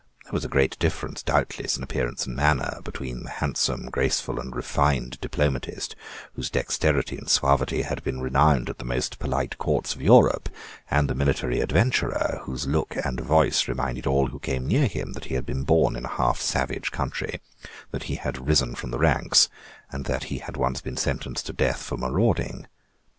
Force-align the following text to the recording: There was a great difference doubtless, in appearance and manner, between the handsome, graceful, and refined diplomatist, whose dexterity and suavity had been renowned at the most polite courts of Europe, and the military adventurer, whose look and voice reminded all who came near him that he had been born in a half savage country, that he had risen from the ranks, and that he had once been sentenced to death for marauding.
There 0.23 0.33
was 0.33 0.43
a 0.43 0.47
great 0.49 0.79
difference 0.79 1.21
doubtless, 1.21 1.77
in 1.77 1.83
appearance 1.83 2.25
and 2.25 2.35
manner, 2.35 2.79
between 2.83 3.21
the 3.21 3.29
handsome, 3.29 3.85
graceful, 3.91 4.39
and 4.39 4.55
refined 4.55 5.19
diplomatist, 5.21 5.95
whose 6.33 6.49
dexterity 6.49 7.19
and 7.19 7.29
suavity 7.29 7.83
had 7.83 8.03
been 8.03 8.19
renowned 8.19 8.67
at 8.67 8.79
the 8.79 8.83
most 8.83 9.19
polite 9.19 9.59
courts 9.59 9.93
of 9.93 10.01
Europe, 10.01 10.49
and 10.89 11.07
the 11.07 11.13
military 11.13 11.59
adventurer, 11.59 12.39
whose 12.45 12.65
look 12.65 12.95
and 13.05 13.19
voice 13.19 13.67
reminded 13.67 14.07
all 14.07 14.25
who 14.29 14.39
came 14.39 14.67
near 14.67 14.87
him 14.87 15.13
that 15.13 15.25
he 15.25 15.35
had 15.35 15.45
been 15.45 15.65
born 15.65 15.95
in 15.95 16.05
a 16.05 16.15
half 16.17 16.39
savage 16.41 16.89
country, 16.89 17.39
that 17.91 18.05
he 18.09 18.15
had 18.15 18.47
risen 18.47 18.73
from 18.73 18.89
the 18.89 18.97
ranks, 18.97 19.49
and 19.91 20.05
that 20.05 20.25
he 20.33 20.39
had 20.39 20.57
once 20.57 20.81
been 20.81 20.97
sentenced 20.97 21.45
to 21.45 21.53
death 21.53 21.79
for 21.83 21.95
marauding. 21.95 22.65